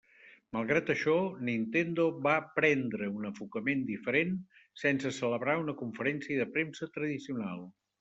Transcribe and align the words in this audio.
Malgrat 0.55 0.87
això, 0.93 1.17
Nintendo 1.49 2.07
va 2.29 2.33
prendre 2.57 3.11
un 3.19 3.29
enfocament 3.31 3.87
diferent 3.93 4.35
sense 4.89 5.17
celebrar 5.23 5.59
una 5.65 5.81
conferència 5.87 6.45
de 6.45 6.53
premsa 6.59 6.95
tradicional. 7.01 7.69